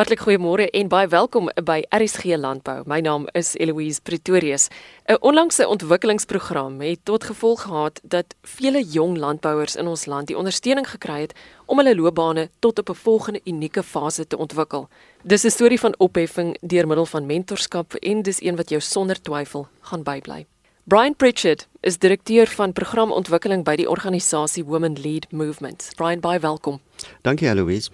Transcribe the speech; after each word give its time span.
Hartlik 0.00 0.22
goeiemôre 0.24 0.64
en 0.72 0.88
baie 0.88 1.08
welkom 1.12 1.50
by 1.68 1.82
RSG 1.92 2.38
Landbou. 2.40 2.86
My 2.88 3.02
naam 3.04 3.26
is 3.36 3.50
Eloise 3.60 4.00
Pretorius. 4.00 4.68
'n 5.04 5.18
Onlangse 5.20 5.68
ontwikkelingsprogram 5.68 6.80
het 6.80 7.04
tot 7.04 7.24
gevolg 7.24 7.62
gehad 7.62 8.00
dat 8.02 8.34
vele 8.42 8.82
jong 8.84 9.18
landbouers 9.18 9.76
in 9.76 9.86
ons 9.86 10.06
land 10.06 10.26
die 10.26 10.36
ondersteuning 10.36 10.88
gekry 10.88 11.20
het 11.20 11.34
om 11.66 11.78
hulle 11.78 11.94
loopbane 11.94 12.48
tot 12.60 12.78
op 12.78 12.88
'n 12.88 12.94
volgende 12.94 13.40
unieke 13.44 13.82
fase 13.82 14.26
te 14.26 14.38
ontwikkel. 14.38 14.88
Dis 15.22 15.44
'n 15.44 15.50
storie 15.50 15.80
van 15.80 15.94
opheffing 15.98 16.56
deur 16.60 16.86
middel 16.86 17.06
van 17.06 17.26
mentorskap 17.26 17.94
en 17.94 18.22
dis 18.22 18.42
een 18.42 18.56
wat 18.56 18.68
jou 18.68 18.80
sonder 18.80 19.20
twyfel 19.20 19.68
gaan 19.80 20.02
bybly. 20.02 20.46
Brian 20.84 21.16
Pritchard 21.16 21.68
is 21.80 21.98
direkteur 21.98 22.46
van 22.46 22.72
programontwikkeling 22.72 23.64
by 23.64 23.76
die 23.76 23.88
organisasie 23.88 24.64
Women 24.64 25.00
Lead 25.02 25.32
Movement. 25.32 25.90
Brian, 25.96 26.20
baie 26.20 26.38
welkom. 26.38 26.80
Dankie 27.22 27.48
Eloise. 27.48 27.90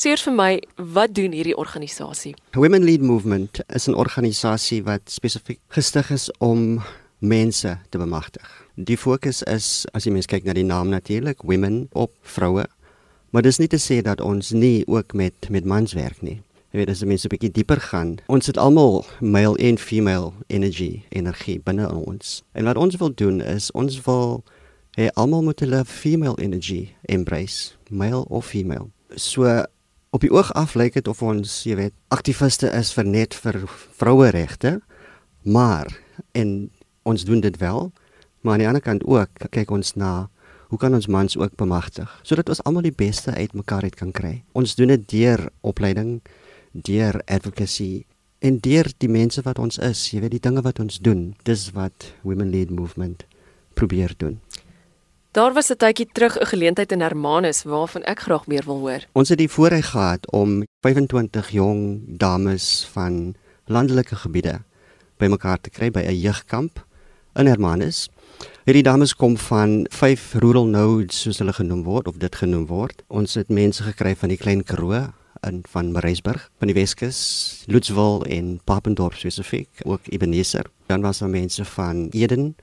Sê 0.00 0.14
vir 0.16 0.32
my, 0.32 0.52
wat 0.96 1.12
doen 1.12 1.34
hierdie 1.36 1.52
organisasie? 1.60 2.30
Women 2.56 2.86
Lead 2.88 3.02
Movement 3.04 3.60
is 3.68 3.86
'n 3.86 3.94
organisasie 3.94 4.80
wat 4.84 5.02
spesifiek 5.04 5.60
gestig 5.68 6.10
is 6.10 6.30
om 6.38 6.80
mense 7.18 7.78
te 7.90 7.98
bemagtig. 7.98 8.48
Die 8.76 8.96
fokus 8.96 9.42
is 9.42 9.84
as 9.92 10.04
jy 10.04 10.12
mens 10.12 10.26
kyk 10.26 10.44
na 10.44 10.52
die 10.52 10.64
naam 10.64 10.88
natuurlik, 10.88 11.42
women 11.42 11.88
op 11.92 12.12
vroue. 12.22 12.64
Maar 13.30 13.42
dis 13.42 13.58
nie 13.58 13.68
te 13.68 13.76
sê 13.76 14.00
dat 14.02 14.20
ons 14.20 14.50
nie 14.50 14.86
ook 14.86 15.12
met 15.12 15.50
met 15.50 15.64
mans 15.64 15.92
werk 15.92 16.22
nie. 16.22 16.40
Jy 16.72 16.78
weet 16.78 16.88
as 16.90 17.00
jy 17.00 17.06
mens 17.06 17.24
'n 17.24 17.28
bietjie 17.28 17.52
dieper 17.52 17.80
gaan, 17.80 18.20
ons 18.26 18.46
het 18.46 18.56
almal 18.56 19.04
male 19.20 19.58
en 19.58 19.78
female 19.78 20.32
energy, 20.46 21.02
energie 21.10 21.60
binne 21.60 21.92
ons. 21.92 22.42
En 22.52 22.64
wat 22.64 22.76
ons 22.76 22.96
wil 22.96 23.14
doen 23.14 23.40
is 23.42 23.70
ons 23.72 24.00
wil 24.00 24.44
hê 24.96 25.10
almal 25.14 25.42
moet 25.42 25.60
hulle 25.60 25.84
female 25.84 26.38
energy 26.38 26.94
embrace, 27.02 27.74
male 27.90 28.24
of 28.28 28.46
female. 28.46 28.88
So 29.16 29.66
op 30.10 30.24
die 30.24 30.32
oog 30.32 30.52
af 30.58 30.74
lyk 30.74 30.96
dit 30.98 31.08
of 31.08 31.22
ons, 31.22 31.62
jy 31.66 31.76
weet, 31.78 31.94
aktiviste 32.10 32.70
is 32.74 32.90
vir 32.96 33.06
net 33.06 33.34
vir 33.38 33.60
vroueregte, 33.98 34.80
maar 35.46 35.90
en 36.34 36.70
ons 37.06 37.24
doen 37.24 37.40
dit 37.40 37.56
wel, 37.62 37.90
maar 38.42 38.56
aan 38.56 38.64
die 38.64 38.68
ander 38.68 38.84
kant 38.84 39.04
ook 39.06 39.46
kyk 39.54 39.70
ons 39.70 39.94
na 39.94 40.28
hoe 40.70 40.78
kan 40.78 40.94
ons 40.94 41.08
mans 41.10 41.36
ook 41.38 41.56
bemagtig 41.58 42.10
sodat 42.26 42.50
ons 42.52 42.62
almal 42.66 42.86
die 42.86 42.94
beste 42.94 43.32
uit 43.34 43.54
mekaar 43.58 43.86
uit 43.86 43.96
kan 43.98 44.12
kry. 44.14 44.42
Ons 44.52 44.76
doen 44.78 44.90
dit 44.90 45.06
deur 45.10 45.48
opleiding, 45.66 46.20
deur 46.72 47.20
advocacy 47.26 48.04
en 48.40 48.58
deur 48.62 48.88
die 48.98 49.10
mense 49.10 49.42
wat 49.46 49.58
ons 49.58 49.78
is, 49.78 50.02
jy 50.12 50.22
weet 50.24 50.36
die 50.38 50.42
dinge 50.42 50.62
wat 50.66 50.80
ons 50.82 50.98
doen. 51.02 51.34
Dis 51.44 51.68
wat 51.76 52.12
Women 52.22 52.50
Lead 52.50 52.70
Movement 52.70 53.26
probeer 53.78 54.14
doen. 54.18 54.40
Daar 55.32 55.52
was 55.52 55.70
'n 55.70 55.76
tydjie 55.76 56.08
terug 56.12 56.38
'n 56.38 56.46
geleentheid 56.46 56.92
in 56.92 57.00
Hermanus 57.00 57.62
waarvan 57.62 58.02
ek 58.02 58.20
graag 58.20 58.46
meer 58.46 58.64
wil 58.64 58.78
hoor. 58.78 59.06
Ons 59.12 59.28
het 59.28 59.38
die 59.38 59.48
voorreg 59.48 59.90
gehad 59.90 60.30
om 60.30 60.64
25 60.80 61.50
jong 61.50 62.00
dames 62.18 62.88
van 62.92 63.34
landelike 63.64 64.16
gebiede 64.16 64.62
bymekaar 65.16 65.60
te 65.60 65.70
kry 65.70 65.90
by 65.90 66.00
'n 66.00 66.20
jeugkamp 66.20 66.86
in 67.34 67.46
Hermanus. 67.46 68.08
Hierdie 68.64 68.82
dames 68.82 69.14
kom 69.14 69.36
van 69.36 69.86
vyf 69.90 70.34
rural 70.34 70.66
nodes 70.66 71.20
soos 71.20 71.38
hulle 71.38 71.52
genoem 71.52 71.82
word 71.82 72.08
of 72.08 72.16
dit 72.16 72.34
genoem 72.34 72.66
word. 72.66 73.02
Ons 73.06 73.34
het 73.34 73.48
mense 73.48 73.82
gekry 73.82 74.16
van 74.16 74.28
die 74.28 74.38
Klein 74.38 74.64
Karoo 74.64 75.12
in 75.40 75.62
van 75.68 75.92
Mareisburg, 75.92 76.50
van 76.58 76.66
die 76.66 76.74
Weskus, 76.74 77.62
Lutzwil 77.66 78.24
en 78.24 78.60
Papendorp 78.64 79.14
spesifiek, 79.14 79.68
ook 79.84 80.00
Ebenezer. 80.08 80.64
Dan 80.86 81.00
was 81.00 81.18
daar 81.18 81.28
mense 81.28 81.64
van 81.64 82.08
Eden, 82.10 82.56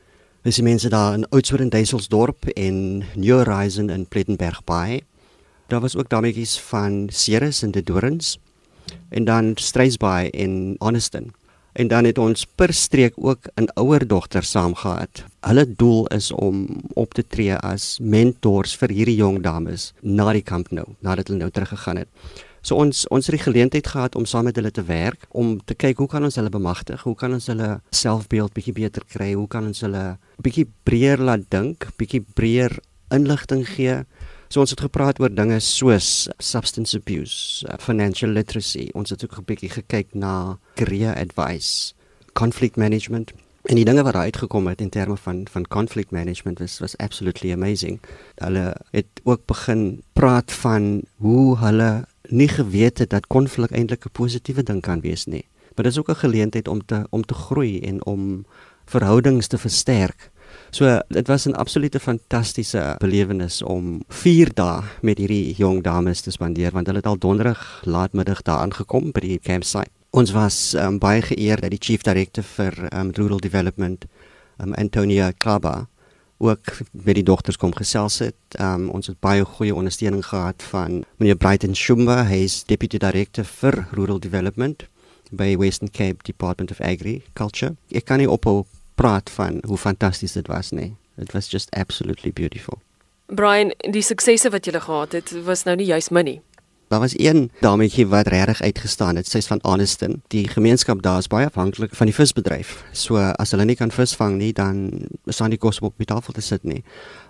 Dis 0.47 0.61
die 0.61 0.63
mense 0.63 0.87
daar 0.87 1.11
in 1.11 1.25
Oudtshoorn 1.35 1.65
en 1.65 1.69
Duiselsdorp 1.73 2.45
en 2.55 2.75
New 3.19 3.35
Horizon 3.35 3.89
in 3.91 4.05
Plettenberg 4.07 4.61
Bay. 4.63 5.01
Daar 5.67 5.81
was 5.83 5.97
ook 5.97 6.07
dametjies 6.09 6.53
van 6.69 7.09
Ceres 7.11 7.61
en 7.61 7.71
De 7.71 7.83
Dorings 7.83 8.37
en 9.09 9.25
dan 9.25 9.51
Strysbaai 9.55 10.29
en 10.29 10.75
Honeston. 10.79 11.33
En 11.73 11.87
dan 11.87 12.07
het 12.07 12.17
ons 12.17 12.45
per 12.55 12.73
streek 12.73 13.13
ook 13.15 13.51
'n 13.59 13.67
ouer 13.73 14.07
dogter 14.07 14.43
saamgehad. 14.43 15.23
Hulle 15.39 15.75
doel 15.75 16.07
is 16.07 16.31
om 16.31 16.67
op 16.93 17.13
te 17.13 17.27
tree 17.27 17.55
as 17.55 17.99
mentors 18.01 18.75
vir 18.75 18.89
hierdie 18.89 19.15
jong 19.15 19.41
dames 19.41 19.93
na 20.01 20.31
die 20.31 20.41
kamp 20.41 20.71
nou, 20.71 20.85
nadat 20.99 21.27
hulle 21.27 21.39
nou 21.39 21.51
teruggegaan 21.51 21.97
het. 21.97 22.07
So 22.67 22.75
ons 22.75 23.05
ons 23.15 23.29
het 23.29 23.37
die 23.37 23.43
geleentheid 23.45 23.87
gehad 23.87 24.15
om 24.19 24.25
saam 24.27 24.49
met 24.49 24.57
hulle 24.59 24.73
te 24.75 24.83
werk 24.83 25.23
om 25.31 25.55
te 25.63 25.75
kyk 25.79 26.01
hoe 26.01 26.09
kan 26.11 26.25
ons 26.27 26.35
hulle 26.35 26.51
bemagtig? 26.51 27.05
Hoe 27.07 27.15
kan 27.15 27.31
ons 27.37 27.47
hulle 27.47 27.77
selfbeeld 27.95 28.51
bietjie 28.57 28.75
beter 28.75 29.05
kry? 29.07 29.31
Hoe 29.39 29.47
kan 29.47 29.69
ons 29.69 29.85
hulle 29.85 30.17
bietjie 30.43 30.65
breër 30.87 31.23
laat 31.23 31.45
dink, 31.53 31.87
bietjie 32.01 32.25
breër 32.35 32.75
inligting 33.15 33.63
gee? 33.69 34.01
So 34.51 34.63
ons 34.63 34.75
het 34.75 34.83
gepraat 34.83 35.21
oor 35.23 35.31
dinge 35.31 35.61
soos 35.63 36.27
substance 36.43 36.95
abuse, 36.95 37.63
financial 37.79 38.35
literacy. 38.35 38.89
Ons 38.95 39.15
het 39.15 39.23
ook 39.23 39.39
'n 39.39 39.47
bietjie 39.47 39.71
gekyk 39.71 40.13
na 40.13 40.59
career 40.75 41.15
advice, 41.15 41.93
conflict 42.33 42.75
management. 42.75 43.31
En 43.67 43.75
die 43.75 43.85
dinge 43.85 44.03
wat 44.03 44.15
uitgekom 44.15 44.67
het 44.67 44.81
in 44.81 44.89
terme 44.89 45.17
van 45.17 45.47
van 45.51 45.67
conflict 45.67 46.11
management 46.11 46.59
was 46.59 46.79
was 46.79 46.97
absolutely 46.97 47.51
amazing. 47.51 47.99
Hulle 48.35 48.75
het 48.91 49.07
ook 49.23 49.45
begin 49.45 50.03
praat 50.13 50.51
van 50.51 51.01
hoe 51.15 51.57
hulle 51.57 52.05
nie 52.29 52.47
geweet 52.47 52.97
het 52.97 53.09
dat 53.09 53.27
konflik 53.27 53.71
eintlik 53.71 54.05
'n 54.05 54.11
positiewe 54.11 54.63
ding 54.63 54.81
kan 54.81 55.01
wees 55.01 55.25
nie. 55.25 55.45
Maar 55.75 55.83
dit 55.83 55.93
is 55.93 55.99
ook 55.99 56.09
'n 56.09 56.15
geleentheid 56.25 56.67
om 56.67 56.85
te 56.85 57.07
om 57.09 57.23
te 57.23 57.33
groei 57.33 57.79
en 57.79 58.05
om 58.05 58.45
verhoudings 58.85 59.47
te 59.47 59.57
versterk. 59.57 60.31
So 60.69 60.99
dit 61.07 61.27
was 61.27 61.45
'n 61.45 61.53
absolute 61.53 61.99
fantastiese 61.99 62.95
belewenis 62.97 63.61
om 63.61 64.01
4 64.07 64.53
dae 64.53 64.81
met 65.01 65.17
hierdie 65.17 65.53
jong 65.55 65.83
dames 65.83 66.21
te 66.21 66.31
spandeer 66.31 66.71
want 66.71 66.85
hulle 66.85 66.97
het 66.97 67.07
al 67.07 67.17
donderdag 67.17 67.81
laatmiddag 67.83 68.41
daar 68.41 68.59
aangekom 68.59 69.11
by 69.11 69.19
die 69.19 69.39
campsite. 69.39 69.89
Ons 70.09 70.31
was 70.31 70.73
um, 70.73 70.99
baie 70.99 71.21
geëer 71.21 71.61
dat 71.61 71.69
die 71.69 71.81
chief 71.81 72.01
director 72.01 72.43
vir 72.43 72.87
um, 72.93 73.11
rural 73.13 73.39
development 73.39 74.05
um, 74.57 74.73
Antonia 74.73 75.31
Klaba 75.31 75.87
ook 76.37 76.77
met 76.91 77.15
die 77.15 77.23
dogters 77.23 77.57
kom 77.57 77.73
gesels 77.75 78.19
het. 78.19 78.35
Um, 78.59 78.89
ons 78.89 79.07
het 79.07 79.19
baie 79.19 79.45
goeie 79.45 79.75
ondersteuning 79.75 80.25
gehad 80.25 80.63
van 80.69 81.03
meneer 81.17 81.35
Brighton 81.35 81.75
Shumba, 81.75 82.23
hy 82.29 82.43
is 82.45 82.63
deputy 82.69 82.97
director 82.97 83.45
vir 83.45 83.87
rural 83.91 84.19
development 84.19 84.87
by 85.31 85.55
Western 85.57 85.91
Cape 85.91 86.23
Department 86.23 86.71
of 86.71 86.81
Agriculture. 86.81 87.75
Ek 87.91 88.05
kan 88.05 88.21
nie 88.21 88.29
ophou 88.29 88.65
praat 88.95 89.29
van 89.29 89.61
hoe 89.65 89.77
fantasties 89.77 90.37
dit 90.37 90.47
was 90.47 90.71
nie. 90.71 90.95
It 91.17 91.33
was 91.33 91.49
just 91.49 91.73
absolutely 91.75 92.31
beautiful. 92.31 92.79
Brian, 93.27 93.73
die 93.91 94.01
suksese 94.05 94.49
wat 94.53 94.65
jy 94.65 94.79
gehad 94.79 95.11
het, 95.17 95.33
was 95.43 95.65
nou 95.67 95.75
nie 95.75 95.89
juis 95.89 96.09
min 96.09 96.25
nie. 96.25 96.37
Daar 96.87 96.99
was 96.99 97.19
een 97.19 97.51
dametjie 97.59 98.07
wat 98.07 98.27
regtig 98.27 98.61
uitgestaan 98.61 99.15
het. 99.15 99.27
Sy's 99.27 99.47
van 99.47 99.61
Aniston. 99.61 100.21
Die 100.27 100.47
gemeenskap 100.47 101.01
daar 101.01 101.17
is 101.17 101.27
baie 101.27 101.45
afhanklik 101.45 101.95
van 101.95 102.07
die 102.07 102.15
visbedryf. 102.15 102.83
So 102.91 103.19
as 103.19 103.51
hulle 103.51 103.65
nie 103.67 103.75
kan 103.75 103.91
visvang 103.91 104.37
nie, 104.39 104.53
dan 104.53 104.91
is 105.27 105.37
daar 105.37 105.51
nie 105.51 105.59
kos 105.59 105.79
op 105.83 105.97
die 105.99 106.07
tafel 106.07 106.33
te 106.33 106.41
sit 106.41 106.63
nie. 106.63 106.83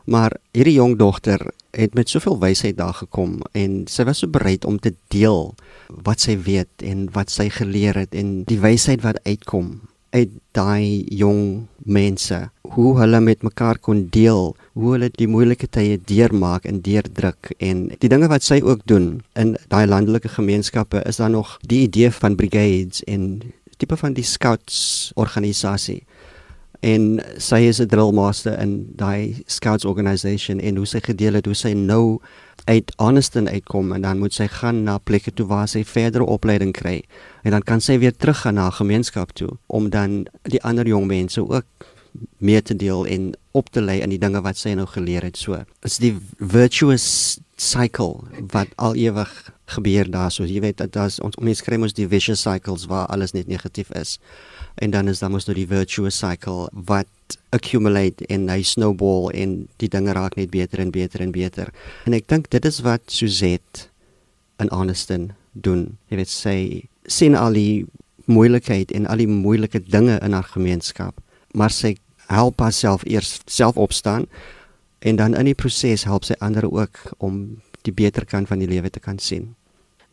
Maar 0.06 0.38
hierdie 0.53 0.78
jong 0.78 0.97
dogter 0.97 1.41
het 1.72 1.94
met 1.94 2.09
soveel 2.09 2.38
wysheid 2.40 2.78
daar 2.78 2.94
gekom 2.94 3.40
en 3.51 3.84
sy 3.90 4.06
was 4.06 4.22
so 4.22 4.29
bereid 4.29 4.66
om 4.66 4.79
te 4.79 4.94
deel 5.13 5.56
wat 6.06 6.22
sy 6.22 6.38
weet 6.38 6.85
en 6.85 7.07
wat 7.17 7.34
sy 7.34 7.50
geleer 7.50 7.97
het 7.97 8.16
en 8.16 8.44
die 8.47 8.59
wysheid 8.62 9.01
wat 9.01 9.19
uitkom 9.25 9.79
uit 10.16 10.31
daai 10.56 11.03
jong 11.12 11.67
mense 11.84 12.40
hoe 12.75 12.97
hulle 13.00 13.19
met 13.19 13.41
mekaar 13.41 13.78
kon 13.79 14.07
deel 14.09 14.55
hoe 14.78 14.91
hulle 14.94 15.09
die 15.17 15.28
moeilike 15.28 15.67
tye 15.73 15.97
deurmaak 16.09 16.67
en 16.69 16.81
deurdruk. 16.85 17.51
En 17.57 17.88
die 17.97 18.09
dinge 18.11 18.29
wat 18.29 18.45
sy 18.45 18.59
ook 18.61 18.83
doen 18.89 19.23
in 19.39 19.55
daai 19.72 19.88
landelike 19.89 20.29
gemeenskappe 20.29 21.01
is 21.09 21.17
daar 21.22 21.33
nog 21.33 21.57
die 21.66 21.85
idee 21.88 22.11
van 22.13 22.38
brigades 22.38 23.03
en 23.09 23.39
tipe 23.78 23.97
van 23.97 24.13
die 24.17 24.25
scouts 24.25 25.11
organisasie. 25.16 26.03
En 26.85 27.17
sy 27.41 27.63
is 27.66 27.81
'n 27.81 27.88
drill 27.88 28.13
master 28.13 28.59
in 28.59 28.94
daai 28.95 29.41
scouts 29.45 29.85
organisation 29.85 30.59
en 30.59 30.75
hoe 30.75 30.85
sy 30.85 30.99
gedeel 30.99 31.34
het 31.34 31.45
hoe 31.45 31.55
sy 31.55 31.73
nou 31.73 32.19
uit 32.66 32.94
Honeston 32.97 33.49
uitkom 33.49 33.91
en 33.94 34.01
dan 34.01 34.19
moet 34.19 34.34
sy 34.34 34.47
gaan 34.47 34.84
na 34.84 34.97
plekke 34.97 35.31
toe 35.34 35.45
waar 35.45 35.67
sy 35.67 35.84
verdere 35.84 36.25
opleiding 36.25 36.73
kry. 36.73 37.03
En 37.44 37.52
dan 37.52 37.61
kan 37.61 37.81
sy 37.81 37.97
weer 37.99 38.16
teruggaan 38.16 38.53
na 38.53 38.70
gemeenskap 38.70 39.31
toe 39.31 39.58
om 39.67 39.90
dan 39.90 40.28
die 40.41 40.63
ander 40.63 40.87
jong 40.87 41.08
mense 41.08 41.49
ook 41.49 41.66
meer 42.37 42.64
te 42.64 42.75
deel 42.75 43.05
en 43.05 43.34
op 43.52 43.69
te 43.69 43.81
lei 43.81 43.99
in 44.02 44.11
die 44.14 44.22
dinge 44.22 44.41
wat 44.46 44.58
sy 44.59 44.73
nou 44.78 44.85
geleer 44.90 45.25
het. 45.25 45.37
So 45.37 45.64
is 45.85 45.97
die 46.02 46.14
virtuous 46.37 47.40
cycle 47.58 48.28
wat 48.53 48.73
al 48.78 48.96
ewig 48.96 49.31
gebeur 49.73 50.08
daar 50.11 50.31
so 50.31 50.46
jy 50.46 50.61
weet 50.61 50.78
dat 50.78 50.93
daar's 50.93 51.17
ons 51.25 51.40
mense 51.41 51.66
kry 51.66 51.79
mos 51.81 51.96
die 51.97 52.08
vicious 52.08 52.43
cycles 52.46 52.85
waar 52.91 53.09
alles 53.14 53.34
net 53.34 53.49
negatief 53.49 53.90
is. 53.97 54.17
En 54.78 54.93
dan 54.93 55.09
is 55.09 55.19
dan 55.19 55.34
mos 55.34 55.47
nou 55.49 55.58
die 55.58 55.67
virtuous 55.67 56.19
cycle 56.22 56.69
wat 56.72 57.37
accumulate 57.55 58.25
en 58.29 58.47
hy 58.53 58.61
snowball 58.63 59.31
en 59.34 59.59
die 59.81 59.90
dinge 59.91 60.13
raak 60.13 60.37
net 60.37 60.53
beter 60.53 60.84
en 60.84 60.93
beter 60.93 61.25
en 61.25 61.34
beter. 61.34 61.73
En 62.05 62.13
ek 62.13 62.29
dink 62.29 62.52
dit 62.53 62.66
is 62.66 62.81
wat 62.85 63.03
Suzette 63.11 63.90
in 64.61 64.70
Honeston 64.73 65.31
doen. 65.53 65.97
Jy 66.11 66.22
weet 66.22 66.31
sy 66.31 66.58
sien 67.09 67.35
al 67.35 67.58
die 67.58 67.87
moeilikheid 68.28 68.91
en 68.93 69.08
al 69.09 69.23
die 69.23 69.31
moeilike 69.31 69.81
dinge 69.81 70.20
in 70.22 70.35
haar 70.35 70.47
gemeenskap 70.53 71.17
maar 71.58 71.73
sy 71.73 71.96
help 72.28 72.59
haarself 72.59 73.06
eers 73.06 73.40
self 73.46 73.78
opstaan 73.78 74.26
en 75.00 75.16
dan 75.16 75.35
in 75.35 75.46
die 75.46 75.56
proses 75.56 76.03
help 76.03 76.26
sy 76.28 76.35
ander 76.40 76.68
ook 76.72 77.00
om 77.18 77.62
die 77.82 77.94
beter 77.94 78.26
kant 78.26 78.47
van 78.47 78.59
die 78.59 78.68
lewe 78.68 78.90
te 78.90 79.00
kan 79.00 79.20
sien 79.20 79.56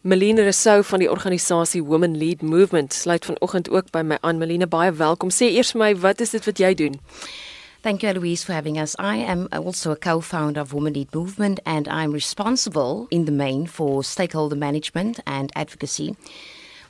Meline 0.05 0.43
Rousseau 0.43 0.83
van 0.85 1.01
die 1.01 1.09
organisasie 1.09 1.81
Women 1.85 2.17
Lead 2.21 2.43
Movement 2.43 2.93
sluit 2.93 3.25
vanoggend 3.25 3.71
ook 3.71 3.91
by 3.91 4.03
my 4.05 4.19
aan. 4.21 4.37
Meline, 4.37 4.67
baie 4.69 4.93
welkom. 4.93 5.31
Sê 5.33 5.49
eers 5.49 5.71
vir 5.73 5.81
my, 5.81 5.89
wat 5.97 6.21
is 6.21 6.35
dit 6.37 6.45
wat 6.45 6.61
jy 6.61 6.75
doen? 6.77 6.99
Thank 7.81 8.03
you, 8.03 8.13
Eloise, 8.13 8.45
for 8.45 8.53
having 8.53 8.79
us. 8.79 8.95
I 8.99 9.25
am 9.25 9.49
also 9.51 9.93
a 9.93 9.97
co 9.97 10.21
founder 10.21 10.61
of 10.61 10.75
Women 10.75 10.93
Lead 10.93 11.15
Movement, 11.15 11.61
and 11.65 11.89
I'm 11.89 12.13
responsible 12.13 13.07
in 13.11 13.25
the 13.25 13.33
main 13.33 13.67
for 13.67 14.05
stakeholder 14.05 14.57
management 14.57 15.21
and 15.27 15.51
advocacy. 15.55 16.17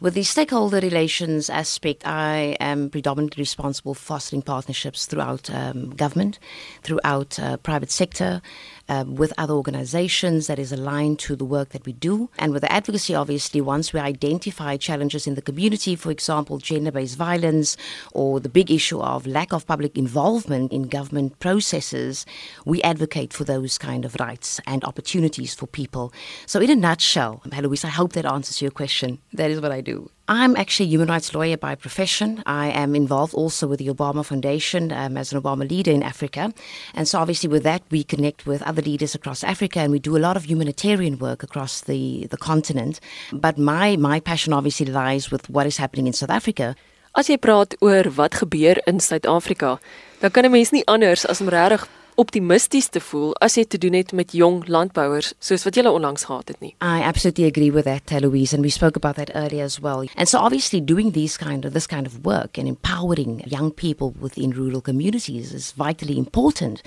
With 0.04 0.12
the 0.12 0.22
stakeholder 0.22 0.80
relations 0.80 1.48
aspect, 1.48 2.06
I 2.06 2.58
am 2.60 2.90
predominantly 2.90 3.40
responsible 3.40 3.94
for 3.94 4.04
fostering 4.04 4.42
partnerships 4.42 5.06
throughout 5.06 5.48
um, 5.48 5.88
government, 5.96 6.38
throughout 6.82 7.40
uh, 7.40 7.56
private 7.56 7.90
sector, 7.90 8.42
uh, 8.86 9.04
with 9.08 9.32
other 9.38 9.54
organizations 9.54 10.46
that 10.46 10.58
is 10.58 10.72
aligned 10.72 11.20
to 11.20 11.34
the 11.34 11.44
work 11.46 11.70
that 11.70 11.86
we 11.86 11.94
do. 11.94 12.28
And 12.38 12.52
with 12.52 12.60
the 12.60 12.70
advocacy, 12.70 13.14
obviously, 13.14 13.62
once 13.62 13.94
we 13.94 14.00
identify 14.00 14.76
challenges 14.76 15.26
in 15.26 15.36
the 15.36 15.40
community, 15.40 15.96
for 15.96 16.10
example, 16.10 16.58
gender 16.58 16.92
based 16.92 17.16
violence 17.16 17.78
or 18.12 18.40
the 18.40 18.50
big 18.50 18.70
issue 18.70 19.00
of 19.00 19.26
lack 19.26 19.54
of 19.54 19.66
public 19.66 19.96
involvement 19.96 20.70
in 20.70 20.82
government 20.82 21.38
processes, 21.38 22.26
we 22.66 22.82
advocate 22.82 23.32
for 23.32 23.44
those 23.44 23.78
kind 23.78 24.04
of 24.04 24.16
rights 24.20 24.60
and 24.66 24.84
opportunities 24.84 25.54
for 25.54 25.66
people. 25.66 26.12
So, 26.44 26.60
in 26.60 26.68
a 26.68 26.76
nutshell, 26.76 27.40
Heloise, 27.50 27.86
I 27.86 27.88
hope 27.88 28.12
that 28.12 28.26
answers 28.26 28.60
your 28.60 28.70
question. 28.70 29.18
That 29.32 29.50
is 29.50 29.62
what 29.62 29.72
I 29.72 29.80
do. 29.80 29.93
I'm 30.26 30.56
actually 30.56 30.86
a 30.86 30.88
human 30.88 31.08
rights 31.08 31.34
lawyer 31.34 31.58
by 31.58 31.74
profession. 31.74 32.42
I 32.46 32.68
am 32.68 32.94
involved 32.94 33.34
also 33.34 33.66
with 33.66 33.78
the 33.78 33.88
Obama 33.88 34.24
Foundation 34.24 34.90
um, 34.90 35.16
as 35.16 35.32
an 35.32 35.40
Obama 35.42 35.68
leader 35.68 35.90
in 35.90 36.02
Africa. 36.02 36.52
And 36.94 37.06
so, 37.06 37.18
obviously, 37.18 37.48
with 37.50 37.62
that, 37.64 37.82
we 37.90 38.04
connect 38.04 38.46
with 38.46 38.62
other 38.62 38.80
leaders 38.80 39.14
across 39.14 39.44
Africa 39.44 39.80
and 39.80 39.92
we 39.92 39.98
do 39.98 40.16
a 40.16 40.24
lot 40.26 40.36
of 40.36 40.48
humanitarian 40.48 41.18
work 41.18 41.42
across 41.42 41.82
the, 41.82 42.26
the 42.30 42.38
continent. 42.38 43.00
But 43.32 43.58
my, 43.58 43.96
my 43.96 44.20
passion 44.20 44.52
obviously 44.54 44.86
lies 44.86 45.30
with 45.30 45.50
what 45.50 45.66
is 45.66 45.76
happening 45.76 46.06
in 46.06 46.14
South 46.14 46.30
Africa. 46.30 46.74
As 47.14 47.28
jy 47.30 47.36
praat 47.38 47.76
oor 47.78 48.08
wat 48.16 48.34
gebeur 48.40 48.80
in 48.90 48.98
Suid-Afrika, 48.98 49.76
dan 50.18 50.30
kan 50.34 50.44
'n 50.44 50.50
mens 50.50 50.72
nie 50.72 50.82
anders 50.90 51.22
as 51.26 51.40
om 51.40 51.48
regtig 51.48 51.86
optimisties 52.16 52.88
te 52.88 53.00
voel 53.00 53.34
as 53.42 53.56
jy 53.58 53.64
te 53.66 53.78
doen 53.78 53.96
het 53.98 54.12
met 54.12 54.32
jong 54.36 54.62
landbouers 54.68 55.32
soos 55.42 55.64
wat 55.66 55.76
jy 55.76 55.84
onlangs 55.90 56.26
gehad 56.28 56.48
het 56.48 56.60
nie. 56.60 56.74
I 56.80 57.02
absolutely 57.02 57.46
agree 57.46 57.72
with 57.72 57.84
that, 57.84 58.10
Louise, 58.22 58.54
and 58.54 58.64
we 58.64 58.70
spoke 58.70 58.96
about 58.96 59.16
that 59.16 59.34
earlier 59.34 59.64
as 59.64 59.80
well. 59.80 60.06
And 60.16 60.28
so 60.28 60.38
obviously 60.38 60.80
doing 60.80 61.12
these 61.12 61.36
kind 61.36 61.64
of 61.64 61.72
this 61.72 61.86
kind 61.86 62.06
of 62.06 62.24
work 62.24 62.58
and 62.58 62.68
empowering 62.68 63.42
young 63.46 63.70
people 63.72 64.14
within 64.20 64.50
rural 64.50 64.80
communities 64.80 65.52
is 65.52 65.72
vitally 65.72 66.18
important 66.18 66.82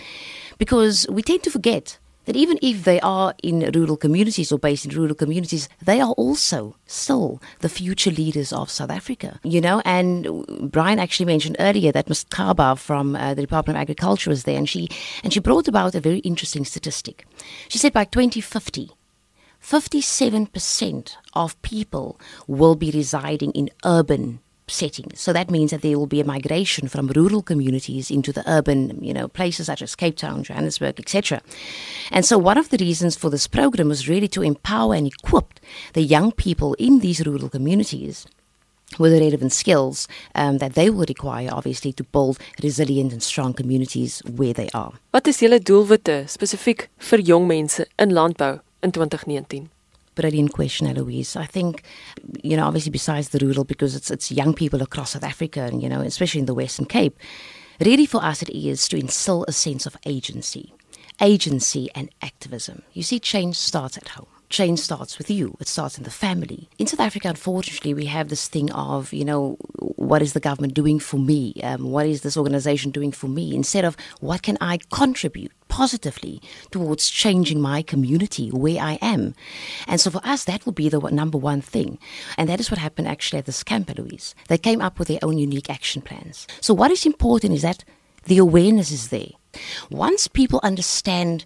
because 0.57 1.05
we 1.09 1.21
tend 1.21 1.43
to 1.43 1.51
forget 1.51 1.99
that 2.27 2.35
even 2.35 2.59
if 2.61 2.83
they 2.83 2.99
are 2.99 3.33
in 3.41 3.71
rural 3.73 3.97
communities 3.97 4.51
or 4.51 4.59
based 4.59 4.85
in 4.85 4.91
rural 4.91 5.15
communities, 5.15 5.67
they 5.81 5.99
are 6.01 6.11
also 6.11 6.75
still 6.85 7.41
the 7.59 7.69
future 7.69 8.11
leaders 8.11 8.51
of 8.51 8.69
South 8.69 8.91
Africa. 8.91 9.39
You 9.43 9.61
know, 9.61 9.81
and 9.85 10.45
Brian 10.71 10.99
actually 10.99 11.25
mentioned 11.25 11.55
earlier 11.59 11.91
that 11.93 12.09
Ms. 12.09 12.25
Kaba 12.29 12.75
from 12.75 13.15
uh, 13.15 13.33
the 13.33 13.41
Department 13.41 13.77
of 13.77 13.81
Agriculture 13.81 14.29
was 14.29 14.43
there, 14.43 14.57
and 14.57 14.67
she 14.67 14.89
and 15.23 15.33
she 15.33 15.39
brought 15.39 15.69
about 15.69 15.95
a 15.95 16.01
very 16.01 16.19
interesting 16.19 16.65
statistic. 16.65 17.25
She 17.69 17.79
said 17.79 17.93
by 17.93 18.03
2050. 18.03 18.91
57% 19.59 21.15
of 21.33 21.59
people 21.63 22.19
will 22.45 22.75
be 22.75 22.91
residing 22.91 23.51
in 23.53 23.69
urban 23.83 24.39
setting. 24.69 25.11
So 25.15 25.33
that 25.33 25.49
means 25.49 25.71
that 25.71 25.81
there 25.81 25.97
will 25.97 26.07
be 26.07 26.21
a 26.21 26.25
migration 26.25 26.87
from 26.87 27.07
rural 27.07 27.41
communities 27.41 28.11
into 28.11 28.31
the 28.31 28.43
urban, 28.49 29.03
you 29.03 29.13
know, 29.13 29.27
places 29.27 29.67
such 29.67 29.81
as 29.81 29.95
Cape 29.95 30.17
Town, 30.17 30.43
Johannesburg, 30.43 30.99
etc. 30.99 31.41
And 32.11 32.25
so 32.25 32.37
one 32.37 32.57
of 32.57 32.69
the 32.69 32.77
reasons 32.77 33.15
for 33.15 33.29
this 33.29 33.47
program 33.47 33.89
was 33.89 34.09
really 34.09 34.27
to 34.29 34.43
empower 34.43 34.95
and 34.95 35.07
equip 35.07 35.59
the 35.93 36.01
young 36.01 36.31
people 36.31 36.73
in 36.75 36.99
these 36.99 37.25
rural 37.25 37.49
communities 37.49 38.27
with 38.97 39.11
the 39.11 39.19
relevant 39.19 39.51
skills 39.51 40.07
um, 40.35 40.59
that 40.59 40.73
they 40.73 40.89
will 40.89 41.05
require, 41.07 41.49
obviously, 41.51 41.93
to 41.93 42.03
build 42.03 42.39
resilient 42.63 43.11
and 43.11 43.21
strong 43.21 43.53
communities 43.53 44.21
where 44.35 44.53
they 44.53 44.69
are. 44.73 44.93
Wat 45.11 45.27
is 45.27 45.39
julle 45.41 45.59
doelwitte 45.59 46.25
spesifiek 46.27 46.89
mense 47.45 47.85
in 47.99 48.11
landbou 48.11 48.61
in 48.81 48.91
2019? 48.91 49.76
Brilliant 50.21 50.53
question, 50.53 50.87
Eloise. 50.87 51.35
I 51.35 51.45
think, 51.45 51.83
you 52.43 52.57
know, 52.57 52.65
obviously 52.65 52.91
besides 52.91 53.29
the 53.29 53.39
rural, 53.39 53.63
because 53.63 53.95
it's 53.95 54.09
it's 54.11 54.31
young 54.31 54.53
people 54.53 54.81
across 54.81 55.11
South 55.11 55.23
Africa, 55.23 55.61
and 55.61 55.81
you 55.81 55.89
know, 55.89 56.01
especially 56.01 56.39
in 56.39 56.47
the 56.47 56.59
Western 56.61 56.85
Cape, 56.85 57.17
really 57.79 58.05
for 58.05 58.23
us 58.23 58.41
it 58.41 58.49
is 58.49 58.87
to 58.89 58.97
instill 58.97 59.45
a 59.47 59.51
sense 59.51 59.85
of 59.85 59.95
agency, 60.05 60.73
agency 61.21 61.89
and 61.95 62.09
activism. 62.21 62.81
You 62.93 63.03
see, 63.03 63.19
change 63.19 63.55
starts 63.57 63.97
at 63.97 64.09
home 64.09 64.27
change 64.49 64.79
starts 64.79 65.17
with 65.17 65.29
you. 65.29 65.55
It 65.59 65.67
starts 65.67 65.97
in 65.97 66.03
the 66.03 66.11
family. 66.25 66.69
In 66.77 66.87
South 66.87 67.01
Africa, 67.01 67.27
unfortunately, 67.29 67.93
we 67.93 68.05
have 68.05 68.29
this 68.29 68.47
thing 68.47 68.71
of, 68.71 69.11
you 69.11 69.25
know, 69.25 69.57
what 70.07 70.21
is 70.21 70.33
the 70.33 70.39
government 70.39 70.73
doing 70.73 70.99
for 70.99 71.17
me? 71.17 71.53
Um, 71.63 71.91
what 71.91 72.05
is 72.05 72.21
this 72.21 72.37
organization 72.37 72.91
doing 72.91 73.11
for 73.11 73.27
me? 73.27 73.55
Instead 73.55 73.85
of 73.85 73.97
what 74.19 74.41
can 74.41 74.57
I 74.61 74.79
contribute 74.91 75.51
positively 75.67 76.41
towards 76.71 77.09
changing 77.09 77.61
my 77.61 77.81
community 77.81 78.49
where 78.49 78.81
I 78.81 78.97
am. 79.01 79.35
And 79.87 79.99
so 79.99 80.09
for 80.09 80.21
us, 80.23 80.45
that 80.45 80.65
will 80.65 80.73
be 80.73 80.89
the 80.89 80.99
number 81.11 81.37
one 81.37 81.61
thing. 81.61 81.99
And 82.37 82.49
that 82.49 82.59
is 82.59 82.71
what 82.71 82.79
happened 82.79 83.07
actually 83.07 83.39
at 83.39 83.45
this 83.45 83.63
camp, 83.63 83.95
Louise. 83.95 84.33
They 84.47 84.57
came 84.57 84.81
up 84.81 84.97
with 84.97 85.07
their 85.07 85.19
own 85.21 85.37
unique 85.37 85.69
action 85.69 86.01
plans. 86.01 86.47
So 86.61 86.73
what 86.73 86.91
is 86.91 87.05
important 87.05 87.53
is 87.53 87.61
that 87.61 87.83
the 88.25 88.37
awareness 88.37 88.91
is 88.91 89.09
there. 89.09 89.29
Once 89.89 90.27
people 90.27 90.59
understand 90.63 91.45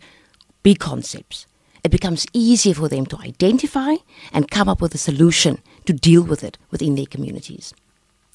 big 0.64 0.80
concepts, 0.80 1.48
it 1.84 1.90
becomes 1.90 2.28
easier 2.32 2.76
for 2.76 2.88
them 2.88 3.06
to 3.08 3.18
identify 3.20 3.96
and 4.32 4.52
come 4.52 4.70
up 4.70 4.82
with 4.82 4.94
a 4.94 5.00
solution 5.00 5.60
to 5.86 5.94
deal 5.94 6.22
with 6.22 6.44
it 6.44 6.58
within 6.70 6.96
their 6.96 7.08
communities. 7.08 7.74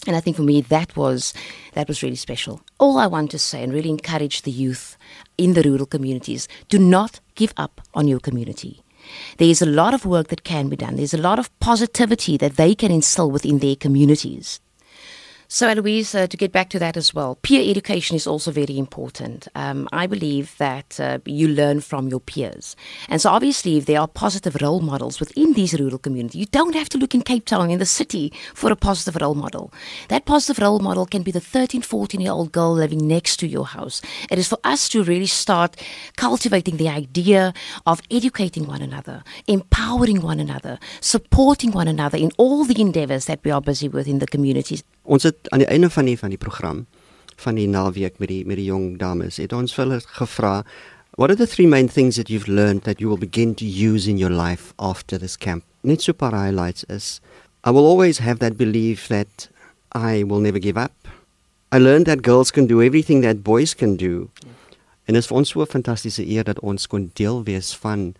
And 0.06 0.14
I 0.14 0.20
think 0.20 0.36
for 0.36 0.42
me 0.42 0.60
that 0.60 0.96
was 0.96 1.32
that 1.72 1.88
was 1.88 2.02
really 2.02 2.16
special. 2.16 2.60
All 2.78 2.98
I 2.98 3.06
want 3.06 3.30
to 3.32 3.38
say 3.38 3.62
and 3.62 3.72
really 3.72 3.90
encourage 3.90 4.42
the 4.42 4.50
youth 4.50 4.96
in 5.38 5.54
the 5.54 5.62
rural 5.62 5.86
communities, 5.86 6.48
do 6.68 6.78
not 6.78 7.20
give 7.34 7.52
up 7.56 7.80
on 7.94 8.06
your 8.08 8.20
community. 8.20 8.82
There 9.38 9.48
is 9.48 9.62
a 9.62 9.66
lot 9.66 9.94
of 9.94 10.04
work 10.04 10.28
that 10.28 10.44
can 10.44 10.68
be 10.68 10.76
done. 10.76 10.96
There's 10.96 11.14
a 11.14 11.18
lot 11.18 11.38
of 11.38 11.56
positivity 11.60 12.36
that 12.38 12.56
they 12.56 12.74
can 12.74 12.90
instill 12.90 13.30
within 13.30 13.58
their 13.58 13.76
communities. 13.76 14.60
So, 15.48 15.68
Eloise, 15.68 16.12
uh, 16.16 16.26
to 16.26 16.36
get 16.36 16.50
back 16.50 16.70
to 16.70 16.78
that 16.80 16.96
as 16.96 17.14
well, 17.14 17.36
peer 17.36 17.62
education 17.70 18.16
is 18.16 18.26
also 18.26 18.50
very 18.50 18.76
important. 18.76 19.46
Um, 19.54 19.88
I 19.92 20.08
believe 20.08 20.58
that 20.58 20.98
uh, 20.98 21.18
you 21.24 21.46
learn 21.46 21.80
from 21.80 22.08
your 22.08 22.18
peers. 22.18 22.74
And 23.08 23.20
so, 23.20 23.30
obviously, 23.30 23.76
if 23.76 23.86
there 23.86 24.00
are 24.00 24.08
positive 24.08 24.56
role 24.60 24.80
models 24.80 25.20
within 25.20 25.52
these 25.52 25.78
rural 25.78 25.98
communities, 25.98 26.40
you 26.40 26.46
don't 26.46 26.74
have 26.74 26.88
to 26.90 26.98
look 26.98 27.14
in 27.14 27.22
Cape 27.22 27.44
Town, 27.44 27.70
in 27.70 27.78
the 27.78 27.86
city, 27.86 28.32
for 28.54 28.72
a 28.72 28.76
positive 28.76 29.22
role 29.22 29.36
model. 29.36 29.72
That 30.08 30.24
positive 30.24 30.60
role 30.60 30.80
model 30.80 31.06
can 31.06 31.22
be 31.22 31.30
the 31.30 31.40
13, 31.40 31.80
14 31.80 32.20
year 32.20 32.32
old 32.32 32.50
girl 32.50 32.72
living 32.72 33.06
next 33.06 33.36
to 33.36 33.46
your 33.46 33.66
house. 33.66 34.02
It 34.28 34.40
is 34.40 34.48
for 34.48 34.58
us 34.64 34.88
to 34.90 35.04
really 35.04 35.26
start 35.26 35.76
cultivating 36.16 36.76
the 36.76 36.88
idea 36.88 37.54
of 37.86 38.02
educating 38.10 38.66
one 38.66 38.82
another, 38.82 39.22
empowering 39.46 40.22
one 40.22 40.40
another, 40.40 40.80
supporting 41.00 41.70
one 41.70 41.86
another 41.86 42.18
in 42.18 42.32
all 42.36 42.64
the 42.64 42.80
endeavors 42.80 43.26
that 43.26 43.44
we 43.44 43.52
are 43.52 43.60
busy 43.60 43.88
with 43.88 44.08
in 44.08 44.18
the 44.18 44.26
communities. 44.26 44.82
Ons 45.06 45.22
het 45.22 45.48
aan 45.54 45.62
die 45.62 45.70
einde 45.70 45.90
van 45.90 46.04
die 46.04 46.18
van 46.18 46.32
die 46.34 46.38
program 46.38 46.86
van 47.36 47.54
die 47.54 47.68
naweek 47.68 48.18
met 48.18 48.28
die 48.28 48.44
met 48.48 48.56
die 48.56 48.66
jong 48.66 48.96
dames 48.98 49.36
het 49.36 49.52
ons 49.52 49.74
vir 49.76 49.84
hulle 49.84 50.00
gevra 50.18 50.52
what 51.16 51.30
are 51.30 51.36
the 51.36 51.46
three 51.46 51.66
main 51.66 51.88
things 51.88 52.16
that 52.16 52.28
you've 52.32 52.48
learned 52.48 52.84
that 52.84 53.00
you 53.00 53.08
will 53.08 53.20
begin 53.20 53.54
to 53.54 53.64
use 53.64 54.08
in 54.08 54.18
your 54.18 54.32
life 54.32 54.72
after 54.78 55.18
this 55.18 55.36
camp? 55.36 55.64
Net 55.82 56.02
so 56.02 56.12
paar 56.12 56.34
highlights 56.34 56.84
is 56.88 57.20
I 57.64 57.70
will 57.70 57.86
always 57.86 58.18
have 58.18 58.38
that 58.40 58.56
belief 58.56 59.08
that 59.08 59.48
I 59.92 60.24
will 60.24 60.40
never 60.40 60.58
give 60.58 60.76
up. 60.76 60.92
I 61.72 61.78
learned 61.78 62.06
that 62.06 62.22
girls 62.22 62.50
can 62.50 62.66
do 62.66 62.82
everything 62.82 63.22
that 63.22 63.42
boys 63.42 63.74
can 63.74 63.96
do. 63.96 64.28
En 65.06 65.14
dit 65.14 65.22
is 65.22 65.28
vir 65.30 65.38
ons 65.38 65.48
so 65.48 65.62
'n 65.62 65.70
fantastiese 65.70 66.26
eer 66.26 66.44
dat 66.44 66.60
ons 66.60 66.86
kon 66.86 67.10
deel 67.14 67.44
wees 67.44 67.74
van 67.74 68.14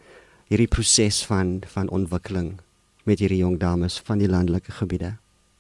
hierdie 0.49 0.71
proses 0.71 1.25
van 1.27 1.63
van 1.67 1.89
ontwikkeling 1.89 2.61
met 3.05 3.19
hierdie 3.19 3.43
jong 3.43 3.59
dames 3.59 4.01
van 4.05 4.19
die 4.19 4.29
landelike 4.29 4.73
gebiede 4.73 5.17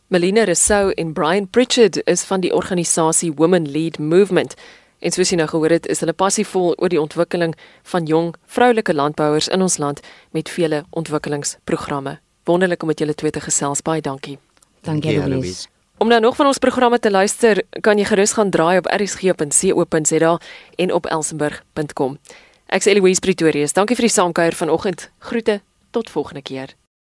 Melina 0.09 0.45
Rousseau 0.45 0.91
en 0.91 1.13
Brian 1.13 1.49
Pritchard 1.49 1.97
is 2.07 2.23
van 2.23 2.41
die 2.41 2.55
organisasie 2.55 3.33
Women 3.35 3.71
Lead 3.71 3.99
Movement. 3.99 4.55
En 5.03 5.11
soos 5.11 5.33
jy 5.33 5.39
nou 5.41 5.49
gehoor 5.51 5.73
het, 5.75 5.89
is 5.91 5.99
hulle 6.05 6.15
passievol 6.15 6.77
oor 6.79 6.93
die 6.93 7.01
ontwikkeling 7.01 7.57
van 7.91 8.07
jong 8.07 8.29
vroulike 8.47 8.95
landbouers 8.95 9.49
in 9.51 9.67
ons 9.67 9.81
land 9.83 10.05
met 10.31 10.47
vele 10.47 10.85
ontwikkelingsprogramme. 10.95 12.21
Wonderlik 12.47 12.87
om 12.87 12.95
met 12.95 13.03
julle 13.03 13.19
twee 13.19 13.35
te 13.35 13.43
gesels. 13.43 13.83
Baie 13.83 14.01
dankie. 14.01 14.39
Dankie, 14.87 15.19
Louise. 15.27 15.67
Om 15.99 16.15
nou 16.15 16.21
nog 16.21 16.39
van 16.39 16.55
ons 16.55 16.63
programme 16.63 17.03
te 17.03 17.11
luister, 17.11 17.65
kan 17.83 17.99
jy 17.99 18.07
gerus 18.07 18.39
gaan 18.39 18.55
draai 18.55 18.79
op 18.79 18.87
rsg.co.za 18.87 20.39
en 20.77 20.93
op 20.93 21.07
elsenburg.com. 21.07 22.19
Ek's 22.67 22.87
Eloise 22.87 23.21
Pretorius. 23.21 23.75
Dankie 23.75 23.99
vir 23.99 24.07
die 24.07 24.15
saamkuier 24.15 24.55
vanoggend. 24.55 25.11
Groete 25.19 25.63
tot 25.91 26.11
volgende 26.15 26.47
keer. 26.47 26.79